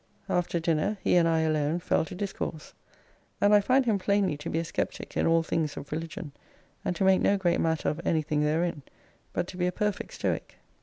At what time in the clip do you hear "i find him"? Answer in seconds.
3.53-3.99